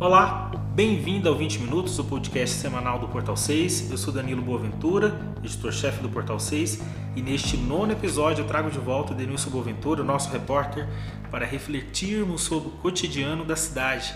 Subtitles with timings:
[0.00, 3.90] Olá, bem-vindo ao 20 Minutos, o podcast semanal do Portal 6.
[3.90, 6.78] Eu sou Danilo Boaventura, editor-chefe do Portal 6,
[7.16, 10.86] e neste nono episódio eu trago de volta Denilson Boaventura, nosso repórter,
[11.32, 14.14] para refletirmos sobre o cotidiano da cidade.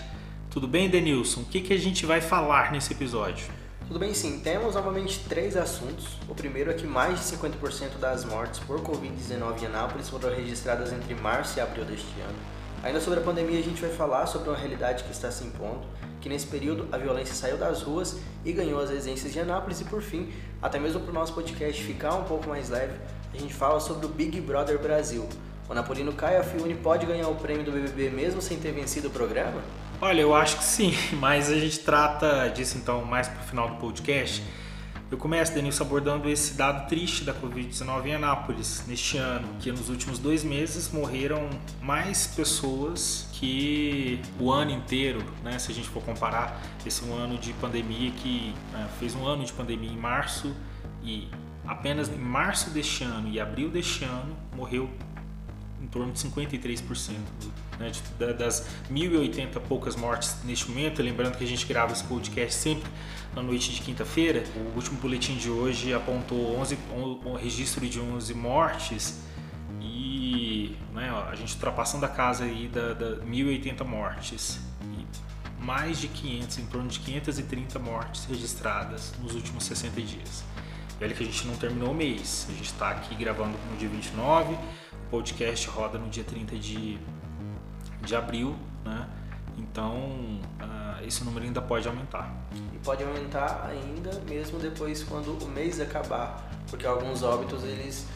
[0.49, 1.41] Tudo bem, Denilson?
[1.41, 3.45] O que, que a gente vai falar nesse episódio?
[3.85, 4.39] Tudo bem, sim.
[4.39, 6.17] Temos novamente três assuntos.
[6.29, 10.93] O primeiro é que mais de 50% das mortes por Covid-19 em Anápolis foram registradas
[10.93, 12.52] entre março e abril deste ano.
[12.83, 15.87] Ainda sobre a pandemia, a gente vai falar sobre uma realidade que está se impondo,
[16.19, 19.85] que nesse período a violência saiu das ruas e ganhou as residências de Anápolis e
[19.85, 22.93] por fim, até mesmo para o nosso podcast ficar um pouco mais leve,
[23.33, 25.25] a gente fala sobre o Big Brother Brasil.
[25.69, 29.11] O Napolino Caio Fiune pode ganhar o prêmio do BBB mesmo sem ter vencido o
[29.11, 29.61] programa?
[30.01, 33.69] Olha, eu acho que sim, mas a gente trata disso então mais para o final
[33.69, 34.43] do podcast.
[35.13, 39.87] Eu começo, Denilson, abordando esse dado triste da Covid-19 em Anápolis neste ano, que nos
[39.87, 45.59] últimos dois meses morreram mais pessoas que o ano inteiro, né?
[45.59, 49.45] Se a gente for comparar esse um ano de pandemia que né, fez um ano
[49.45, 50.51] de pandemia em março
[51.03, 51.27] e
[51.63, 54.89] apenas em março deste ano e abril deste ano morreu
[55.83, 57.17] em torno de 53%
[57.77, 61.03] né, de, das 1.080 poucas mortes neste momento.
[61.03, 62.89] Lembrando que a gente grava esse podcast sempre
[63.35, 64.43] na noite de quinta-feira.
[64.55, 69.19] O último boletim de hoje apontou 11, um registro de 11 mortes
[69.81, 74.59] e né, a gente ultrapassando a casa aí da, da 1.080 mortes.
[74.81, 75.05] E
[75.61, 80.43] mais de 500, em torno de 530 mortes registradas nos últimos 60 dias.
[81.01, 83.89] Olha que a gente não terminou o mês, a gente está aqui gravando no dia
[83.89, 84.57] 29, o
[85.13, 86.97] podcast roda no dia 30 de,
[88.01, 89.07] de abril, né?
[89.55, 89.95] Então,
[90.59, 92.33] uh, esse número ainda pode aumentar.
[92.73, 98.07] E pode aumentar ainda mesmo depois quando o mês acabar, porque alguns óbitos eles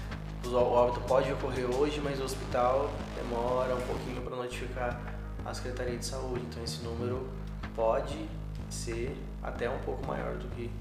[0.44, 5.00] o óbito pode ocorrer hoje, mas o hospital demora um pouquinho para notificar
[5.45, 6.44] a Secretaria de Saúde.
[6.50, 7.30] Então esse número
[7.75, 8.28] pode
[8.72, 10.72] ser até um pouco maior do que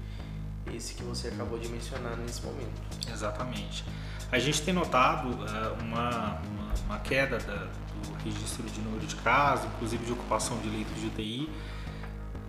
[0.73, 2.81] esse que você acabou de mencionar nesse momento.
[3.11, 3.85] Exatamente.
[4.31, 9.15] A gente tem notado uh, uma, uma, uma, queda da, do registro de número de
[9.15, 11.49] casos, inclusive de ocupação de leitos de UTI.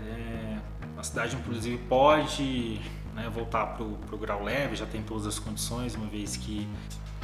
[0.00, 0.58] É,
[0.96, 2.80] a cidade, inclusive, pode
[3.14, 6.68] né, voltar para o grau leve, já tem todas as condições, uma vez que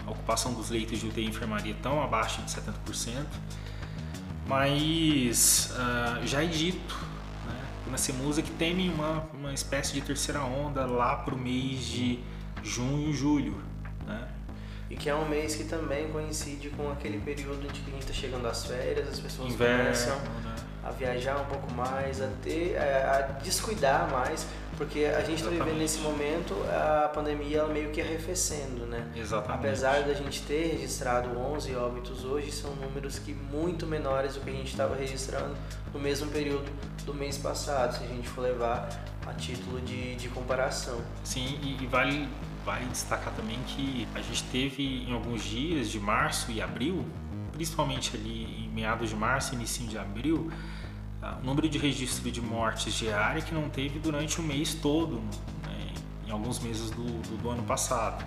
[0.06, 3.26] a ocupação dos leitos de UTI e enfermaria estão abaixo de 70%.
[4.47, 6.94] Mas uh, já é dito
[7.47, 11.84] né, na CEMUSA que temem uma, uma espécie de terceira onda lá para o mês
[11.86, 12.21] de
[12.62, 13.73] junho e julho.
[14.94, 18.03] E que é um mês que também coincide com aquele período em que a gente
[18.03, 20.55] está chegando às férias, as pessoas Inverno, começam né?
[20.84, 24.47] a viajar um pouco mais, a ter, a descuidar mais,
[24.77, 29.04] porque a gente está vivendo nesse momento a pandemia ela meio que arrefecendo, né?
[29.16, 29.66] Exatamente.
[29.66, 34.50] Apesar da gente ter registrado 11 óbitos hoje, são números que muito menores do que
[34.50, 35.56] a gente estava registrando
[35.93, 36.71] no mesmo período
[37.04, 38.88] do mês passado, se a gente for levar
[39.27, 41.00] a título de, de comparação.
[41.25, 42.28] Sim, e, e vale
[42.64, 47.04] vale destacar também que a gente teve em alguns dias de março e abril,
[47.52, 50.50] principalmente ali em meados de março e início de abril,
[51.22, 55.20] ah, o número de registro de mortes diária que não teve durante o mês todo,
[55.62, 55.92] né,
[56.26, 58.24] em alguns meses do, do, do, ano passado.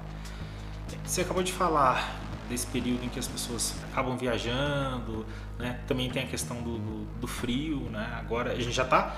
[1.03, 2.15] Você acabou de falar
[2.49, 5.25] desse período em que as pessoas acabam viajando,
[5.59, 5.79] né?
[5.85, 8.17] também tem a questão do, do, do frio, né?
[8.19, 9.17] agora a gente já está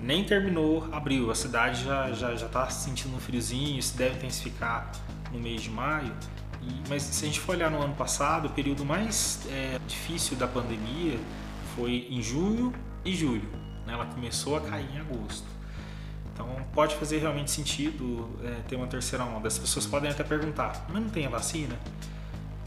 [0.00, 4.90] nem terminou abril, a cidade já já já está sentindo um friozinho, isso deve intensificar
[5.32, 6.12] no mês de maio.
[6.62, 10.36] E, mas se a gente for olhar no ano passado, o período mais é, difícil
[10.36, 11.18] da pandemia
[11.74, 12.72] foi em junho
[13.04, 13.48] e julho.
[13.86, 13.92] Né?
[13.92, 15.46] Ela começou a cair em agosto.
[16.32, 19.48] Então pode fazer realmente sentido é, ter uma terceira onda.
[19.48, 21.78] As pessoas podem até perguntar, mas não tem a vacina?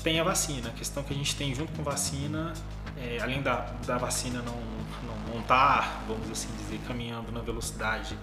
[0.02, 0.70] Tem a vacina.
[0.70, 2.54] A questão que a gente tem junto com vacina,
[3.02, 4.70] é, além da, da vacina não
[5.30, 8.18] não está, vamos assim dizer, caminhando na velocidade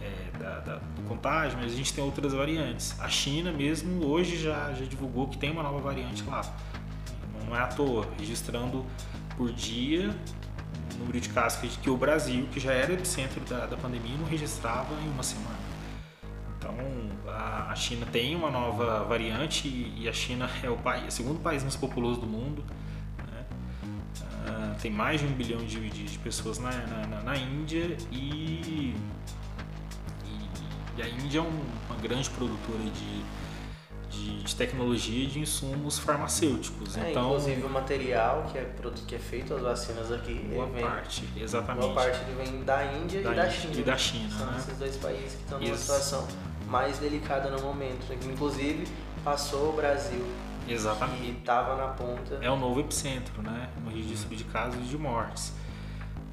[0.00, 2.98] é, da, da, do contágio, mas a gente tem outras variantes.
[3.00, 6.42] A China mesmo hoje já, já divulgou que tem uma nova variante lá.
[7.46, 8.84] Não é à toa, registrando
[9.36, 10.14] por dia
[10.94, 14.26] o número de casos que, o Brasil, que já era epicentro da, da pandemia, não
[14.26, 15.56] registrava em uma semana.
[16.58, 16.74] Então
[17.28, 21.62] a, China tem uma nova variante e a China é o, país, o segundo país
[21.62, 22.64] mais populoso do mundo
[24.80, 28.94] tem mais de um bilhão de, de, de pessoas na, na, na Índia e, e,
[30.96, 33.24] e, a Índia é um, uma grande produtora de,
[34.10, 36.96] de, de, tecnologia e de insumos farmacêuticos.
[36.96, 38.70] É, então, inclusive o material que é,
[39.06, 41.82] que é feito as vacinas aqui, boa vem, parte, exatamente.
[41.82, 43.74] Boa parte vem da Índia da e da China.
[43.74, 44.58] E da China São né?
[44.58, 45.82] esses dois países que estão numa Isso.
[45.82, 46.26] situação
[46.68, 48.06] mais delicada no momento.
[48.08, 48.18] Né?
[48.24, 48.86] Inclusive
[49.24, 50.24] passou o Brasil
[50.68, 51.22] Exatamente.
[51.24, 52.38] E estava na ponta.
[52.40, 53.70] É o novo epicentro, né?
[53.84, 55.52] No registro de casos e de mortes.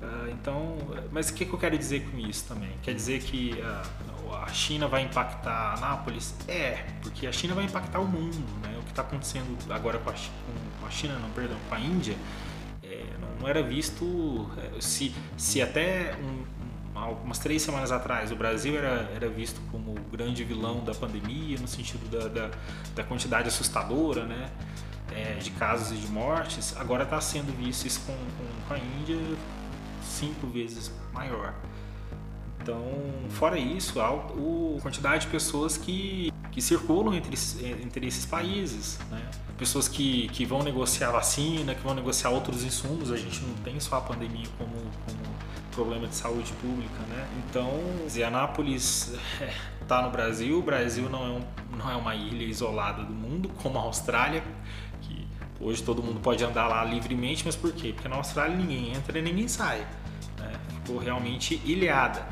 [0.01, 0.77] Uh, então,
[1.11, 2.71] mas o que, que, eu quero dizer com isso também?
[2.81, 6.35] Quer dizer que uh, a China vai impactar Anápolis?
[6.47, 8.37] É, porque a China vai impactar o mundo.
[8.61, 8.77] Né?
[8.79, 12.17] O que está acontecendo agora com a, com a, China, não, perdão, com a Índia,
[12.83, 14.49] é, não, não, era visto.
[14.57, 16.43] É, se, se até um,
[16.95, 21.57] umas três semanas atrás o Brasil era, era visto como o grande vilão da pandemia,
[21.59, 22.51] no sentido da, da,
[22.95, 24.49] da quantidade assustadora, né?
[25.11, 28.15] É, de casos e de mortes, agora está sendo visto isso com,
[28.67, 29.17] com, a Índia
[30.01, 31.53] cinco vezes maior.
[32.59, 32.81] Então,
[33.29, 34.09] fora isso, a
[34.81, 37.35] quantidade de pessoas que, que circulam entre,
[37.83, 39.21] entre esses países, né?
[39.57, 43.79] pessoas que, que vão negociar vacina, que vão negociar outros insumos, a gente não tem
[43.79, 45.32] só a pandemia como, como
[45.73, 47.27] problema de saúde pública, né?
[47.45, 47.69] Então,
[48.25, 49.13] Anápolis
[49.81, 51.41] está no Brasil, o Brasil não é, um,
[51.77, 54.43] não é uma ilha isolada do mundo, como a Austrália,
[55.01, 55.27] que
[55.59, 57.91] hoje todo mundo pode andar lá livremente, mas por quê?
[57.93, 59.85] Porque na Austrália ninguém entra e ninguém sai
[60.83, 62.25] ficou realmente ilhada.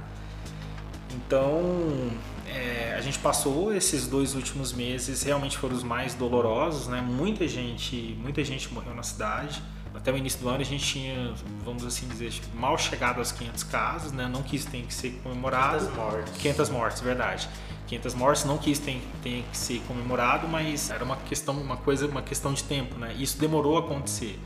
[1.13, 2.11] Então,
[2.47, 7.01] é, a gente passou esses dois últimos meses, realmente foram os mais dolorosos, né?
[7.01, 9.61] Muita gente, muita gente morreu na cidade.
[10.01, 11.33] Até o início do ano a gente tinha,
[11.63, 14.27] vamos assim dizer, mal chegado aos 500 casos, né?
[14.27, 15.86] Não quis tem que ser comemorado.
[15.86, 16.33] 500 mortes.
[16.42, 17.50] 500 mortes, verdade.
[17.88, 22.07] 500 mortes não quis tem, tem que ser comemorado, mas era uma questão, uma coisa,
[22.07, 23.13] uma questão de tempo, né?
[23.19, 24.39] Isso demorou a acontecer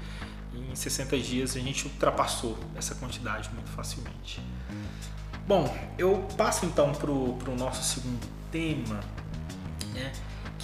[0.75, 4.42] em 60 dias a gente ultrapassou essa quantidade muito facilmente.
[5.48, 9.00] Bom, eu passo então para o nosso segundo tema,
[9.94, 10.12] né,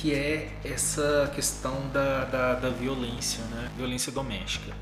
[0.01, 4.74] que é essa questão da, da, da violência, né, violência doméstica.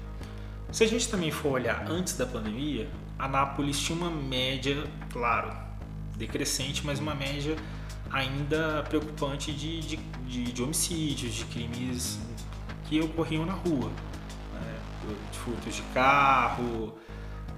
[0.72, 4.82] Se a gente também for olhar antes da pandemia, Anápolis tinha uma média,
[5.12, 5.54] claro,
[6.16, 7.58] decrescente, mas uma média
[8.10, 12.18] ainda preocupante de, de, de, de homicídios, de crimes
[12.86, 13.92] que ocorriam na rua
[15.32, 16.94] de furtos de carro,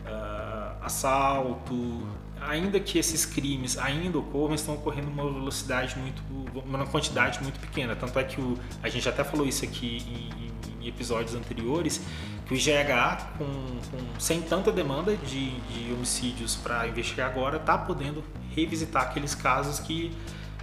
[0.05, 2.07] uh, assalto.
[2.41, 6.21] Ainda que esses crimes ainda ocorram, estão ocorrendo uma velocidade muito,
[6.65, 7.95] uma quantidade muito pequena.
[7.95, 12.01] Tanto é que o, a gente até falou isso aqui em, em episódios anteriores,
[12.45, 17.77] que o IGH, com, com, sem tanta demanda de, de homicídios para investigar agora, está
[17.77, 18.23] podendo
[18.55, 20.11] revisitar aqueles casos que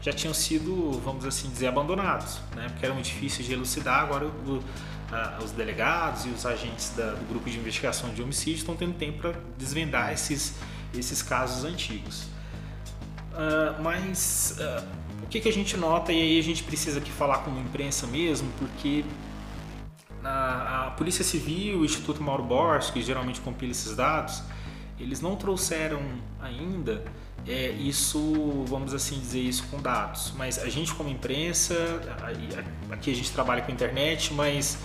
[0.02, 2.69] já tinham sido, vamos assim dizer, abandonados, né?
[2.69, 4.02] porque eram difíceis de elucidar.
[4.02, 4.62] Agora o,
[5.42, 9.19] os delegados e os agentes da, do grupo de investigação de homicídio estão tendo tempo
[9.19, 10.54] para desvendar esses,
[10.94, 12.25] esses casos antigos.
[13.32, 14.85] Uh, mas uh,
[15.23, 17.61] o que, que a gente nota, e aí a gente precisa aqui falar com a
[17.61, 19.05] imprensa mesmo, porque
[20.25, 24.43] a, a Polícia Civil, o Instituto Mauro Borges, que geralmente compila esses dados,
[24.99, 26.00] eles não trouxeram
[26.40, 27.05] ainda
[27.46, 31.75] é, isso, vamos assim dizer isso com dados, mas a gente como imprensa,
[32.90, 34.79] aqui a gente trabalha com internet, mas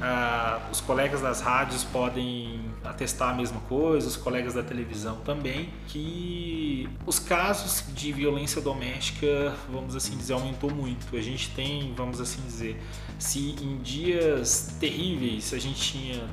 [0.00, 5.68] ah, os colegas das rádios podem atestar a mesma coisa, os colegas da televisão também,
[5.88, 11.14] que os casos de violência doméstica, vamos assim dizer, aumentou muito.
[11.14, 12.80] A gente tem, vamos assim dizer,
[13.18, 16.26] se em dias terríveis a gente tinha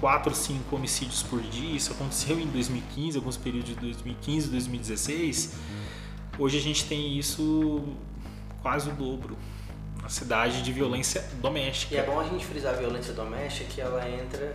[0.00, 5.54] 4, 5 homicídios por dia, isso aconteceu em 2015, alguns períodos de 2015, 2016,
[6.38, 7.84] hoje a gente tem isso
[8.62, 9.36] quase o dobro
[10.04, 11.94] uma cidade de violência doméstica.
[11.94, 14.54] E é bom a gente frisar a violência doméstica que ela entra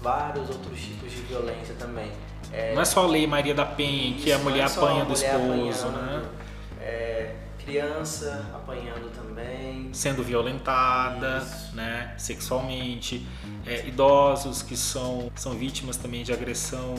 [0.00, 2.12] vários outros tipos de violência também.
[2.52, 5.12] É, não é só a lei Maria da Penha, que a mulher é apanha do
[5.12, 6.22] esposo, né?
[6.80, 9.92] É, criança apanhando também.
[9.92, 11.74] Sendo violentada, Isso.
[11.74, 13.26] né, sexualmente.
[13.66, 16.94] É, idosos que são, são vítimas também de agressão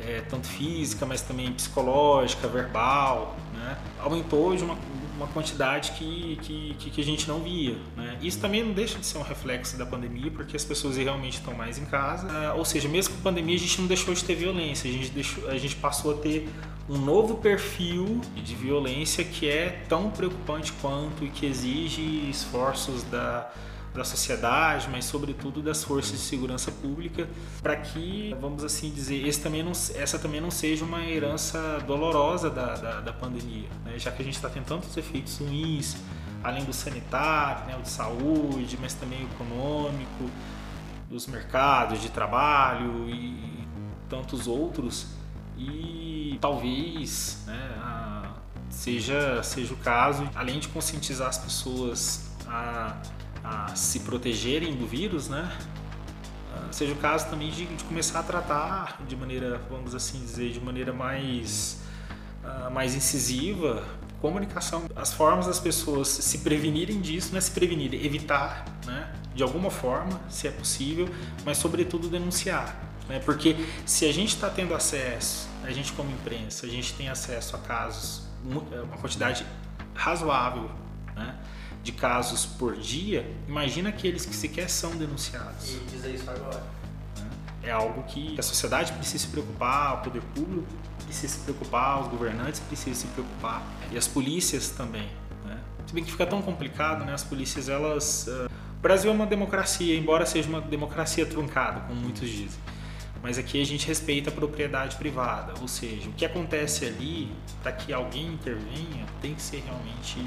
[0.00, 3.76] é, tanto física, mas também psicológica, verbal, né?
[3.98, 4.78] Aumentou hoje uma,
[5.20, 7.76] uma quantidade que, que, que, a gente não via.
[7.96, 8.18] Né?
[8.22, 11.52] Isso também não deixa de ser um reflexo da pandemia, porque as pessoas realmente estão
[11.52, 12.26] mais em casa.
[12.30, 14.92] Ah, ou seja, mesmo com a pandemia, a gente não deixou de ter violência, a
[14.92, 16.48] gente, deixou, a gente passou a ter
[16.88, 23.50] um novo perfil de violência que é tão preocupante quanto e que exige esforços da
[23.94, 27.28] da sociedade, mas sobretudo das forças de segurança pública,
[27.62, 32.74] para que, vamos assim dizer, também não, essa também não seja uma herança dolorosa da,
[32.76, 33.98] da, da pandemia, né?
[33.98, 35.96] já que a gente está tendo tantos efeitos ruins,
[36.42, 40.30] além do sanitário, né, o de saúde, mas também o econômico,
[41.08, 43.66] dos mercados de trabalho e
[44.08, 45.08] tantos outros,
[45.58, 48.32] e talvez né,
[48.70, 52.96] seja, seja o caso, além de conscientizar as pessoas a
[53.50, 55.50] a se protegerem do vírus, né?
[56.54, 60.52] Ah, seja o caso também de, de, começar a tratar de maneira, vamos assim dizer,
[60.52, 61.80] de maneira mais,
[62.44, 63.84] uh, mais incisiva,
[64.20, 69.12] comunicação, as formas das pessoas se prevenirem disso, não é se prevenir, evitar, né?
[69.34, 71.08] De alguma forma, se é possível,
[71.44, 72.76] mas sobretudo denunciar.
[73.08, 73.20] Né?
[73.20, 77.56] Porque se a gente está tendo acesso, a gente como imprensa, a gente tem acesso
[77.56, 78.22] a casos,
[78.72, 79.46] é, uma quantidade
[79.94, 80.70] razoável
[81.14, 81.36] né,
[81.82, 85.74] de casos por dia, imagina aqueles que sequer são denunciados.
[85.74, 86.62] E dizer isso agora.
[87.62, 90.66] É algo que a sociedade precisa se preocupar, o poder público
[91.04, 95.10] precisa se preocupar, os governantes precisam se preocupar e as polícias também.
[95.44, 95.58] Né?
[95.86, 97.12] Se bem que fica tão complicado, né?
[97.12, 98.26] as polícias elas.
[98.26, 98.50] Uh...
[98.78, 102.58] O Brasil é uma democracia, embora seja uma democracia truncada, como muitos dizem.
[103.22, 107.30] Mas aqui a gente respeita a propriedade privada, ou seja, o que acontece ali,
[107.62, 110.18] para que alguém intervenha, tem que ser realmente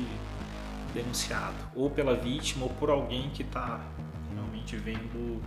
[0.93, 3.81] denunciado, ou pela vítima, ou por alguém que está
[4.33, 5.41] realmente vendo,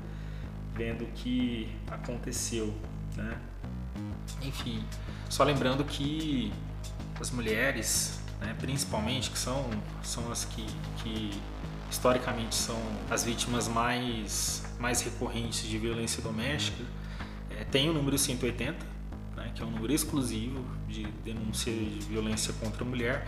[0.74, 2.74] vendo o que aconteceu,
[3.14, 3.38] né?
[4.42, 4.84] Enfim,
[5.28, 6.52] só lembrando que
[7.20, 9.70] as mulheres, né, principalmente, que são,
[10.02, 10.66] são as que,
[11.02, 11.30] que
[11.90, 16.82] historicamente são as vítimas mais, mais recorrentes de violência doméstica,
[17.50, 18.84] é, tem o número 180,
[19.36, 23.26] né, que é um número exclusivo de denúncia de violência contra a mulher,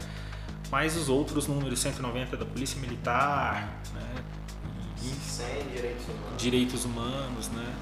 [0.70, 4.24] mas os outros números 190 da Polícia Militar, né,
[5.02, 7.74] e, 100 direitos humanos, direitos humanos né,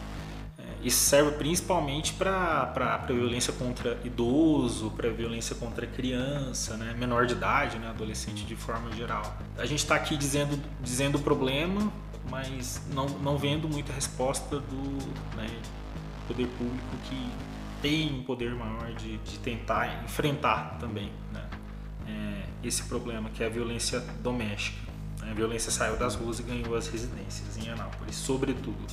[0.59, 7.35] é, isso serve principalmente para violência contra idoso, para violência contra criança, né, menor de
[7.35, 9.37] idade, né, adolescente de forma geral.
[9.59, 11.93] A gente está aqui dizendo, dizendo o problema,
[12.31, 15.47] mas não, não vendo muita resposta do, né,
[16.27, 17.31] poder público que
[17.81, 21.46] tem um poder maior de, de tentar enfrentar também né?
[22.07, 24.87] É, esse problema que é a violência doméstica.
[25.23, 28.87] A violência saiu das ruas e ganhou as residências em Anápolis, sobretudo.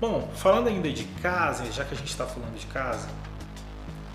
[0.00, 3.08] Bom, falando ainda de casa, já que a gente está falando de casa,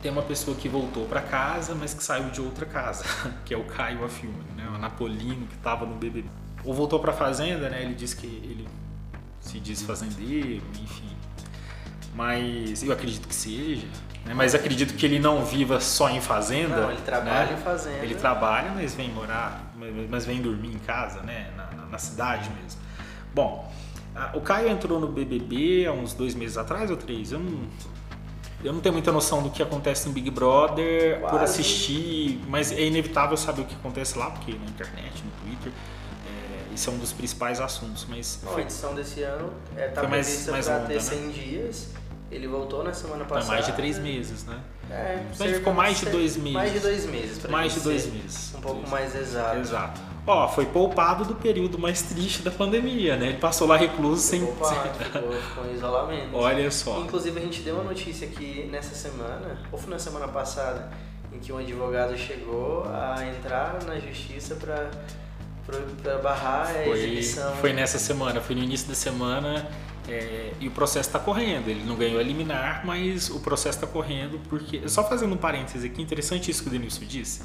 [0.01, 3.05] tem uma pessoa que voltou para casa, mas que saiu de outra casa,
[3.45, 4.67] que é o Caio Afilme, né?
[4.67, 6.29] o Napolino que estava no BBB.
[6.63, 7.83] Ou voltou para fazenda, né?
[7.83, 8.67] Ele diz que ele
[9.39, 11.09] se diz fazendeiro, enfim,
[12.13, 13.87] mas eu acredito que seja.
[14.25, 14.33] Né?
[14.33, 16.81] Mas acredito que ele não viva só em fazenda.
[16.81, 17.57] Não, ele trabalha né?
[17.59, 18.03] em fazenda.
[18.03, 19.73] Ele trabalha, mas vem morar,
[20.09, 21.51] mas vem dormir em casa, né?
[21.55, 22.79] na, na cidade mesmo.
[23.33, 23.71] Bom,
[24.33, 27.31] o Caio entrou no BBB há uns dois meses atrás ou três.
[27.31, 27.59] Eu não,
[28.63, 31.35] eu não tenho muita noção do que acontece no Big Brother Quase.
[31.35, 35.71] por assistir, mas é inevitável saber o que acontece lá, porque na internet, no Twitter,
[35.71, 38.05] é, esse é um dos principais assuntos.
[38.07, 41.33] Mas Bom, foi, a edição desse ano está é, tá prevista para ter 100 né?
[41.33, 42.00] dias
[42.31, 43.45] ele voltou na semana passada.
[43.45, 44.57] Foi mais de três meses, né?
[44.89, 46.53] É, Mas ele ficou mais de dois meses.
[46.53, 48.53] Mais de dois meses, Mais de dois meses.
[48.55, 49.57] Um pouco mais exato.
[49.57, 50.01] Exato.
[50.25, 53.27] Ó, foi poupado do período mais triste da pandemia, né?
[53.27, 54.45] Ele passou lá recluso sem.
[54.45, 56.29] Poupado, ficou, ficou em isolamento.
[56.33, 56.99] Olha só.
[57.01, 60.89] Inclusive a gente deu uma notícia aqui nessa semana, ou foi na semana passada,
[61.33, 64.89] em que um advogado chegou a entrar na justiça para
[66.01, 67.55] para barrar a foi, exibição.
[67.57, 69.69] Foi nessa semana, foi no início da semana
[70.07, 71.67] é, e o processo está correndo.
[71.67, 74.87] Ele não ganhou a liminar, mas o processo está correndo porque.
[74.87, 77.41] Só fazendo um parêntese aqui, interessante isso que o Denilson disse.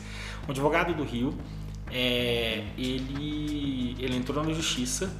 [0.47, 1.35] Um advogado do Rio,
[1.91, 5.11] é, ele, ele entrou na justiça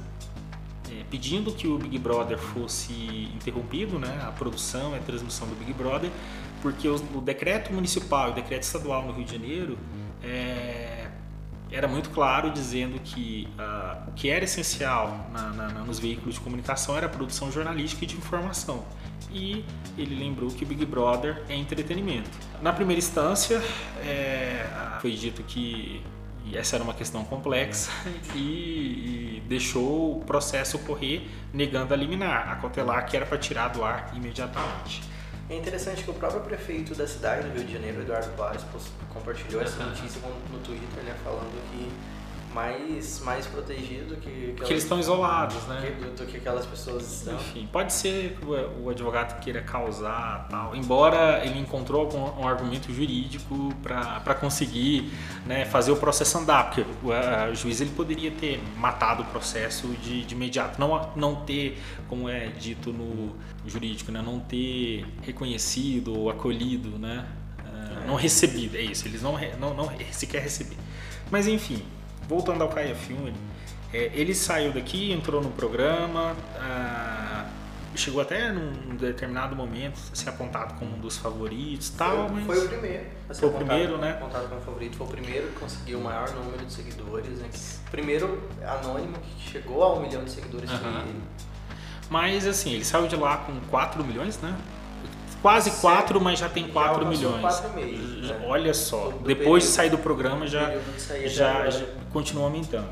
[0.89, 2.93] é, pedindo que o Big Brother fosse
[3.35, 6.09] interrompido, né, a produção e a transmissão do Big Brother,
[6.61, 9.77] porque o, o decreto municipal e o decreto estadual no Rio de Janeiro
[10.23, 10.96] é,
[11.71, 16.41] era muito claro dizendo que uh, o que era essencial na, na, nos veículos de
[16.41, 18.85] comunicação era a produção jornalística e de informação.
[19.31, 19.65] E
[19.97, 22.29] ele lembrou que Big Brother é entretenimento.
[22.61, 23.61] Na primeira instância,
[24.01, 24.65] é,
[25.01, 26.01] foi dito que
[26.53, 27.91] essa era uma questão complexa
[28.33, 33.67] e, e, deixou o processo correr negando a liminar, a cautelar que era para tirar
[33.69, 35.01] do ar imediatamente.
[35.49, 38.65] É interessante que o próprio prefeito da cidade do Rio de Janeiro, Eduardo Paes,
[39.13, 40.19] compartilhou essa notícia
[40.51, 41.89] no Twitter, né, falando que
[42.57, 44.53] mais, mais protegido do que.
[44.57, 45.95] Porque eles estão isolados, né?
[46.01, 47.35] Do, do, que aquelas pessoas estão.
[47.35, 52.47] Enfim, pode ser que o, o advogado queira causar tal, embora ele encontrou algum, um
[52.47, 55.11] argumento jurídico para conseguir
[55.45, 59.25] né, fazer o processo andar, porque o, a, o, juiz ele poderia ter matado o
[59.25, 63.35] processo de, de imediato, não, não ter, como é dito no
[63.67, 67.27] jurídico, né, não ter reconhecido ou acolhido, né?
[68.03, 68.07] É.
[68.07, 70.77] Não recebido, é isso, eles não, não, não sequer receber.
[71.29, 71.83] Mas enfim,
[72.27, 73.33] voltando ao Caia Filme,
[73.93, 77.45] é, ele saiu daqui, entrou no programa, ah,
[77.95, 82.45] chegou até num determinado momento a ser apontado como um dos favoritos tal, foi, mas...
[82.45, 83.05] Foi o primeiro.
[83.33, 84.11] Foi o primeiro, né?
[84.11, 87.49] Apontado como favorito, foi o primeiro que conseguiu o maior número de seguidores, né?
[87.89, 91.23] Primeiro anônimo que chegou a um milhão de seguidores foi ele.
[92.09, 94.55] Mas assim, ele saiu de lá com 4 milhões, né?
[95.41, 97.41] Quase 4, mas já tem 4 já milhões.
[97.41, 98.45] 4 meses, né?
[98.47, 100.71] Olha só, do depois período, de sair do programa já,
[101.25, 102.89] já, já continua aumentando.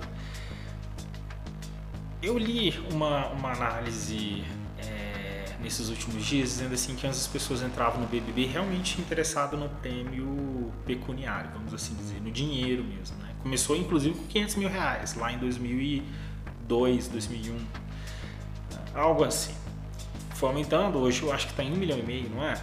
[2.21, 4.43] Eu li uma, uma análise
[4.79, 9.69] é, nesses últimos dias, dizendo assim que as pessoas entravam no BBB realmente interessado no
[9.69, 13.17] prêmio pecuniário, vamos assim dizer, no dinheiro mesmo.
[13.17, 13.29] Né?
[13.41, 17.57] Começou inclusive com 500 mil reais, lá em 2002, 2001,
[18.93, 19.64] algo assim.
[20.35, 22.61] Foi aumentando, hoje eu acho que está em um milhão e meio, não é?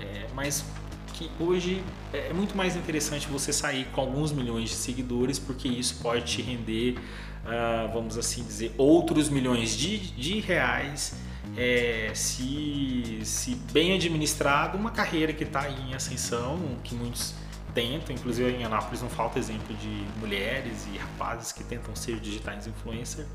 [0.00, 0.64] é mas
[1.12, 5.96] que hoje é muito mais interessante você sair com alguns milhões de seguidores, porque isso
[6.02, 11.14] pode te render, uh, vamos assim dizer, outros milhões de, de reais
[11.56, 17.34] é, se, se bem administrado, uma carreira que está em ascensão, que muitos
[17.74, 22.66] tentam, inclusive em Anápolis não falta exemplo de mulheres e rapazes que tentam ser digitais
[22.66, 23.26] influencer,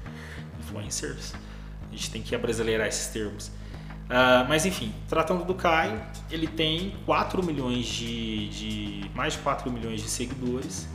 [0.60, 1.34] influencers.
[1.92, 3.48] A gente tem que abrasileirar esses termos.
[3.48, 9.72] Uh, mas enfim, tratando do Caio, ele tem 4 milhões de, de mais de 4
[9.72, 10.88] milhões de seguidores.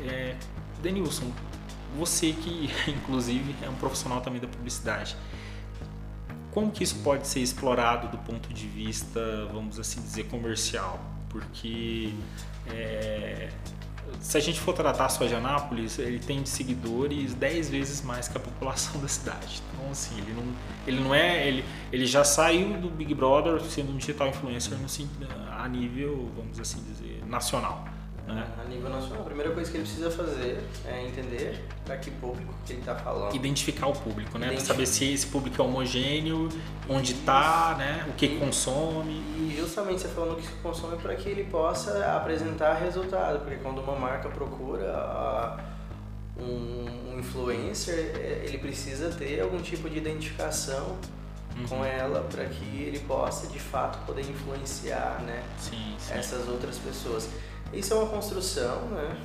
[0.00, 0.36] É,
[0.82, 1.32] Denilson,
[1.96, 5.16] você que inclusive é um profissional também da publicidade,
[6.52, 9.20] como que isso pode ser explorado do ponto de vista,
[9.52, 11.00] vamos assim dizer, comercial?
[11.30, 12.12] Porque
[12.68, 13.48] é,
[14.20, 18.36] se a gente for tratar só de Anápolis, ele tem seguidores 10 vezes mais que
[18.36, 19.62] a população da cidade.
[19.72, 20.44] Então, assim, ele não,
[20.86, 21.46] ele não é.
[21.46, 24.86] Ele, ele já saiu do Big Brother sendo um digital influencer no,
[25.58, 27.84] a nível, vamos assim dizer, nacional.
[28.26, 28.46] Né?
[28.60, 32.54] A nível nacional, a primeira coisa que ele precisa fazer é entender para que público
[32.64, 33.34] que ele está falando.
[33.34, 34.50] Identificar o público, né?
[34.50, 36.48] Para saber se esse público é homogêneo,
[36.88, 38.06] onde está, né?
[38.08, 39.14] o que e, consome.
[39.38, 43.80] E justamente você falando o que consome para que ele possa apresentar resultado, porque quando
[43.80, 45.58] uma marca procura
[46.38, 50.96] um, influencer, é, ele precisa ter algum tipo de identificação
[51.54, 51.66] Uhum.
[51.66, 56.14] com ela para que ele possa de fato poder influenciar né, sim, sim.
[56.14, 57.28] essas outras pessoas.
[57.72, 59.16] Isso é uma construção, né?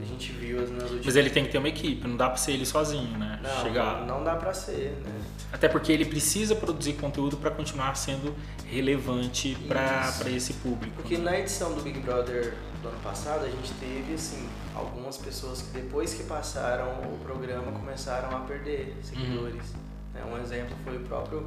[0.00, 1.06] A gente viu nas últimas...
[1.06, 3.38] Mas ele tem que ter uma equipe, não dá para ser ele sozinho, né?
[3.42, 4.06] Não, Chegar...
[4.06, 5.20] não, dá para ser, né?
[5.52, 8.34] Até porque ele precisa produzir conteúdo para continuar sendo
[8.64, 10.96] relevante para esse público.
[10.96, 11.30] Porque né?
[11.30, 15.78] na edição do Big Brother do ano passado, a gente teve, assim, algumas pessoas que
[15.78, 19.74] depois que passaram o programa começaram a perder seguidores.
[20.14, 20.34] Uhum.
[20.34, 21.46] Um exemplo foi o próprio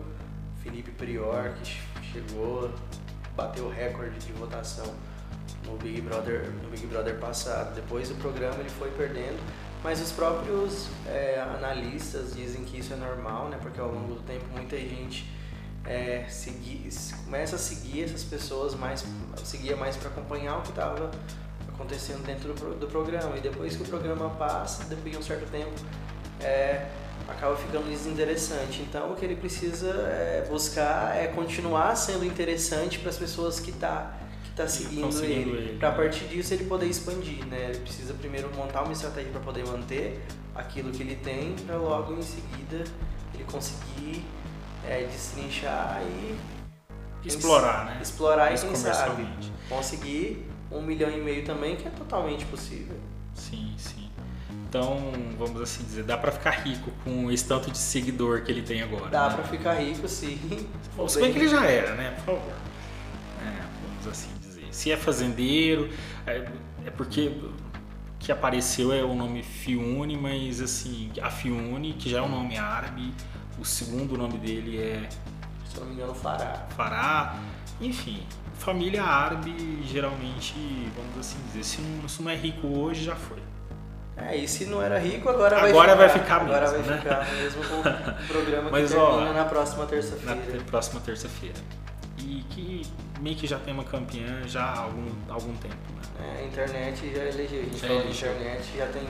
[0.61, 1.79] Felipe Prior, que
[2.13, 2.71] chegou,
[3.35, 4.93] bateu o recorde de votação
[5.65, 7.75] no Big Brother, no Big Brother passado.
[7.75, 9.39] Depois do programa ele foi perdendo,
[9.83, 13.57] mas os próprios é, analistas dizem que isso é normal, né?
[13.61, 15.29] Porque ao longo do tempo muita gente
[15.85, 16.89] é, segui,
[17.23, 19.05] começa a seguir essas pessoas mais,
[19.43, 21.11] seguia mais para acompanhar o que estava
[21.67, 23.37] acontecendo dentro do, do, programa.
[23.37, 25.73] E depois que o programa passa, depois de um certo tempo,
[26.41, 26.87] é,
[27.27, 28.81] acaba ficando desinteressante.
[28.81, 33.71] Então o que ele precisa é, buscar é continuar sendo interessante para as pessoas que
[33.71, 34.13] tá
[34.55, 37.69] está seguindo, seguindo, ele, ele para a partir disso ele poder expandir, né?
[37.69, 40.21] Ele precisa primeiro montar uma estratégia para poder manter
[40.55, 42.85] aquilo que ele tem, para logo em seguida
[43.33, 44.23] ele conseguir
[44.87, 47.99] é, destrinchar e explorar, né?
[48.01, 49.27] Explorar e quem sabe
[49.67, 52.97] conseguir um milhão e meio também, que é totalmente possível.
[53.33, 54.09] Sim, sim.
[54.69, 58.61] Então, vamos assim dizer, dá para ficar rico com esse tanto de seguidor que ele
[58.61, 59.09] tem agora.
[59.09, 59.35] Dá né?
[59.35, 60.39] para ficar rico, sim.
[61.07, 62.11] Se bem que ele já era, né?
[62.11, 62.53] Por favor.
[63.41, 64.29] É, vamos assim
[64.75, 65.89] se é fazendeiro,
[66.27, 66.45] é,
[66.85, 67.31] é porque
[68.19, 72.57] que apareceu é o nome Fiune, mas assim, a Fiune, que já é um nome
[72.57, 73.13] árabe,
[73.57, 75.07] o segundo nome dele é.
[75.69, 76.67] Se não me engano, Fará.
[76.75, 77.35] Fará,
[77.79, 78.21] enfim,
[78.57, 80.55] família árabe geralmente,
[80.95, 83.39] vamos assim dizer, se não, se não é rico hoje, já foi.
[84.17, 86.41] É, e se não era rico, agora, agora vai ficar.
[86.41, 87.25] Agora vai ficar mesmo, vai né?
[87.25, 90.57] ficar mesmo com o programa Mas, que ó, termina na próxima terça-feira.
[90.57, 91.84] Na próxima terça-feira
[92.25, 92.81] e que
[93.21, 95.75] meio que já tem uma campeã já há algum, algum tempo.
[95.75, 96.37] Né?
[96.37, 97.61] É, a internet já elegeu.
[97.61, 98.31] A gente já falou elegeu.
[98.31, 99.03] internet já tem,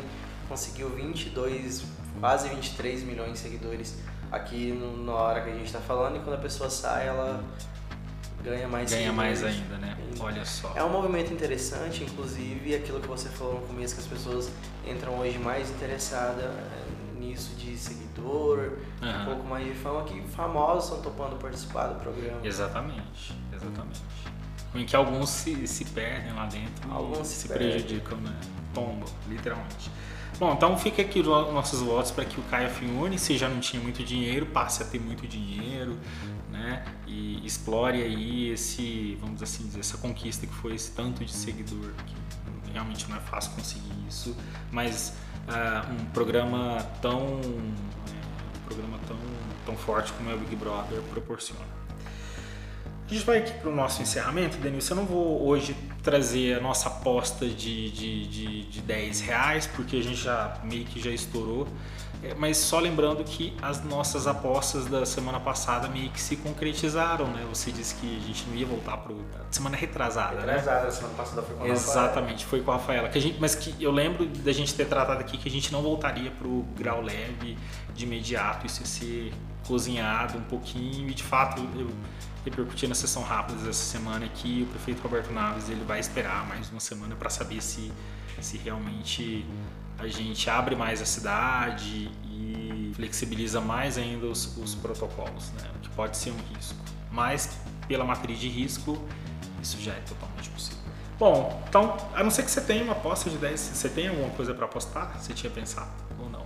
[0.50, 1.86] conseguiu 22,
[2.20, 3.98] quase 23 milhões de seguidores
[4.32, 7.44] aqui no, na hora que a gente está falando e quando a pessoa sai ela
[8.46, 9.98] ganha mais Ganha mais ainda, né?
[10.20, 10.72] Olha só.
[10.76, 14.52] É um movimento interessante, inclusive aquilo que você falou no começo, que as pessoas
[14.88, 16.52] entram hoje mais interessadas
[17.20, 19.22] nisso de seguidor, uhum.
[19.22, 22.40] um pouco mais de fama, que famosos estão topando participar do programa.
[22.44, 24.02] Exatamente, exatamente.
[24.74, 28.36] Em que alguns se, se perdem lá dentro alguns se, se prejudicam, né?
[28.74, 29.90] Tombo, literalmente.
[30.38, 33.62] Bom, então fica aqui os nossos votos para que o Caio Fiune, se já não
[33.62, 35.98] tinha muito dinheiro, passe a ter muito dinheiro,
[36.66, 36.84] né?
[37.06, 41.92] E explore aí esse, vamos assim dizer, essa conquista que foi esse tanto de seguidor,
[42.08, 44.36] que realmente não é fácil conseguir isso,
[44.72, 45.14] mas
[45.48, 49.18] uh, um programa tão um programa tão,
[49.64, 51.76] tão forte como é o Big Brother proporciona.
[53.08, 54.96] A gente vai aqui para o nosso encerramento, Denilson.
[54.96, 59.98] Eu não vou hoje trazer a nossa aposta de, de, de, de 10 reais, porque
[59.98, 61.68] a gente já meio que já estourou.
[62.26, 67.28] É, mas só lembrando que as nossas apostas da semana passada meio que se concretizaram,
[67.28, 67.46] né?
[67.50, 69.14] Você disse que a gente não ia voltar para
[69.52, 70.92] semana retrasada, retrasada né?
[70.92, 72.50] semana passada foi com a Exatamente, Rafaela.
[72.50, 73.10] foi com a Rafaela.
[73.10, 75.72] Que a gente, mas que eu lembro da gente ter tratado aqui que a gente
[75.72, 77.58] não voltaria para o grau leve
[77.94, 79.34] de imediato, isso ia ser
[79.68, 81.90] cozinhado um pouquinho e de fato eu
[82.44, 86.70] repercuti na sessão rápida essa semana que o prefeito Roberto Naves ele vai esperar mais
[86.70, 87.92] uma semana para saber se,
[88.40, 89.46] se realmente
[89.98, 95.70] a gente abre mais a cidade e flexibiliza mais ainda os, os protocolos, né?
[95.76, 96.80] o que pode ser um risco.
[97.12, 99.02] Mas, pela matriz de risco,
[99.62, 100.84] isso já é totalmente possível.
[101.18, 104.30] Bom, então, a não ser que você tenha uma aposta de 10, você tem alguma
[104.32, 105.18] coisa para apostar?
[105.18, 106.46] Você tinha pensado ou não?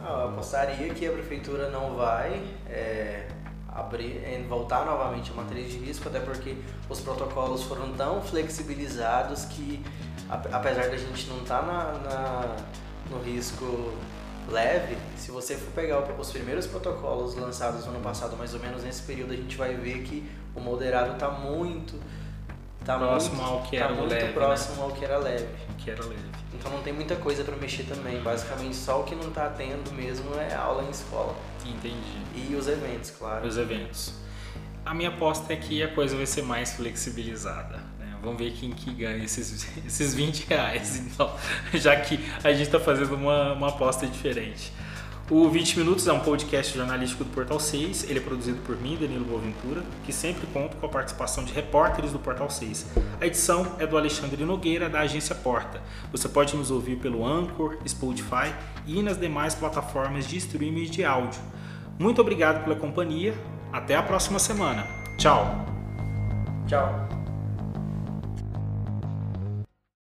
[0.00, 3.28] Ah, eu apostaria que a prefeitura não vai é,
[3.68, 6.56] abrir, é, voltar novamente a matriz de risco, até porque
[6.88, 9.84] os protocolos foram tão flexibilizados que,
[10.28, 12.56] apesar da gente não estar tá na, na
[13.10, 13.92] no risco
[14.48, 18.82] leve, se você for pegar os primeiros protocolos lançados no ano passado, mais ou menos
[18.82, 21.98] nesse período, a gente vai ver que o moderado está muito
[22.84, 24.32] tá próximo muito, ao que tá era muito leve, né?
[24.32, 24.82] próximo né?
[24.82, 25.48] ao que era leve.
[25.76, 26.28] Que era leve.
[26.54, 28.20] Então não tem muita coisa para mexer também.
[28.22, 31.36] Basicamente só o que não está tendo mesmo é aula em escola.
[31.64, 32.18] Entendi.
[32.34, 33.46] E os eventos, claro.
[33.46, 34.14] Os eventos.
[34.84, 37.78] A minha aposta é que a coisa vai ser mais flexibilizada.
[38.22, 41.32] Vamos ver quem que ganha esses, esses 20 reais, então,
[41.74, 44.72] já que a gente está fazendo uma, uma aposta diferente.
[45.30, 48.04] O 20 Minutos é um podcast jornalístico do Portal 6.
[48.04, 52.12] Ele é produzido por mim, Danilo Boaventura, que sempre conta com a participação de repórteres
[52.12, 52.86] do Portal 6.
[53.20, 55.82] A edição é do Alexandre Nogueira, da agência Porta.
[56.10, 58.54] Você pode nos ouvir pelo Anchor, Spotify
[58.86, 61.42] e nas demais plataformas de streaming de áudio.
[61.98, 63.34] Muito obrigado pela companhia.
[63.70, 64.86] Até a próxima semana.
[65.18, 65.66] Tchau.
[66.66, 67.17] Tchau.